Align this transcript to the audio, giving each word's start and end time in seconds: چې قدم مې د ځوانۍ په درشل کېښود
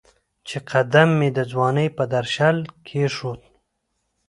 چې 0.47 0.57
قدم 0.71 1.09
مې 1.19 1.29
د 1.37 1.39
ځوانۍ 1.51 1.87
په 1.97 2.03
درشل 2.13 2.57
کېښود 2.87 3.41